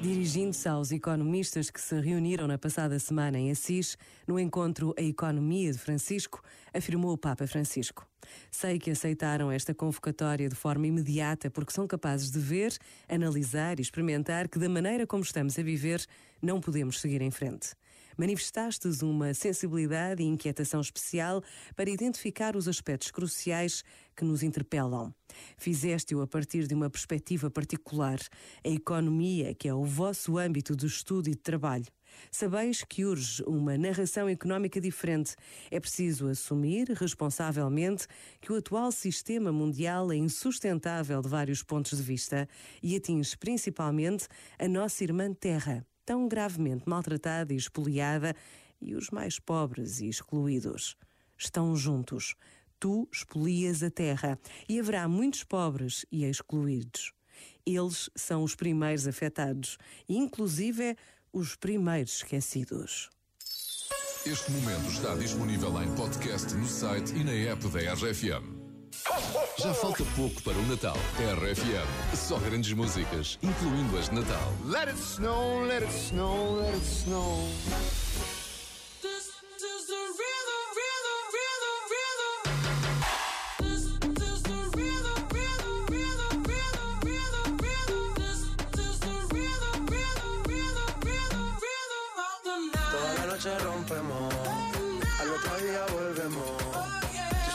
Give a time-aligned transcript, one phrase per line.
[0.00, 5.72] Dirigindo-se aos economistas que se reuniram na passada semana em Assis, no encontro A Economia
[5.72, 6.40] de Francisco,
[6.72, 8.06] afirmou o Papa Francisco.
[8.48, 13.82] Sei que aceitaram esta convocatória de forma imediata porque são capazes de ver, analisar e
[13.82, 16.06] experimentar que, da maneira como estamos a viver,
[16.40, 17.70] não podemos seguir em frente.
[18.18, 21.40] Manifestastes uma sensibilidade e inquietação especial
[21.76, 23.84] para identificar os aspectos cruciais
[24.16, 25.14] que nos interpelam.
[25.56, 28.18] Fizeste-o a partir de uma perspectiva particular,
[28.64, 31.86] a economia, que é o vosso âmbito de estudo e de trabalho.
[32.28, 35.36] Sabeis que urge uma narração económica diferente.
[35.70, 38.08] É preciso assumir, responsavelmente,
[38.40, 42.48] que o atual sistema mundial é insustentável de vários pontos de vista
[42.82, 44.26] e atinge principalmente
[44.58, 48.34] a nossa irmã Terra, tão gravemente maltratada e espoliada,
[48.80, 50.96] e os mais pobres e excluídos.
[51.36, 52.34] Estão juntos.
[52.80, 57.12] Tu expolias a terra e haverá muitos pobres e excluídos.
[57.66, 59.76] Eles são os primeiros afetados,
[60.08, 60.96] inclusive
[61.30, 63.10] os primeiros esquecidos.
[64.24, 69.37] Este momento está disponível em podcast no site e na app da RFM.
[69.58, 70.96] Já falta pouco para o Natal.
[71.18, 72.16] RFM.
[72.16, 74.52] Só grandes músicas, incluindo as de Natal.
[74.64, 77.48] Let it snow, let it snow, let it snow.
[93.26, 94.34] noche rompemos,
[95.20, 96.67] al otro día volvemos.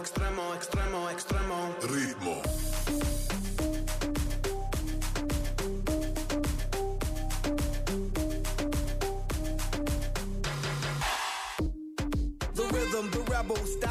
[0.00, 1.74] Extremo, extremo, extremo, extremo.
[1.82, 2.42] Ritmo.
[12.54, 13.56] The rhythm, the rebel,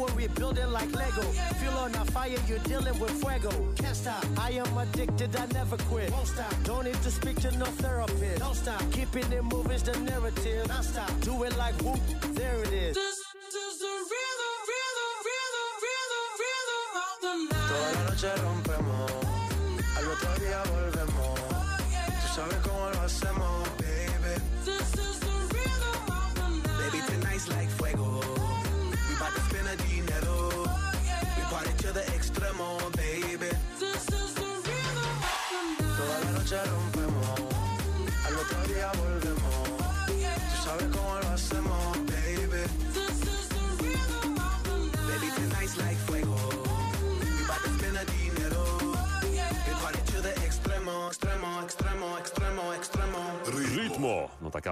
[0.21, 1.21] we build it like Lego.
[1.59, 3.51] Feel on a fire, you're dealing with fuego.
[3.77, 6.11] Can't stop, I am addicted, I never quit.
[6.11, 8.39] Won't stop, don't need to speak to no therapist.
[8.39, 10.67] Don't stop, keeping it moving's the narrative.
[10.67, 11.99] Non stop, do it like whoop,
[12.35, 12.95] there it is.
[12.95, 13.19] This
[13.65, 17.69] is the rhythm, rhythm, rhythm, rhythm, rhythm of the night.
[17.71, 19.11] Toda la noche rompemos,
[19.97, 21.39] al otro día volvemos.
[21.39, 21.65] Oh,
[22.21, 24.33] Tú sabes cómo lo hacemos, baby.
[24.65, 25.30] This is the
[36.51, 37.39] noche rompemos,
[38.25, 39.67] al otro día volvemos.
[40.07, 42.63] Tú sabes cómo lo hacemos, baby.
[45.07, 46.35] Baby, tonight's like fuego.
[47.63, 48.63] To spend the dinero.
[50.43, 53.19] Extremo, extremo, extremo, extremo, extremo.
[53.75, 54.29] Ritmo.
[54.45, 54.69] Está cá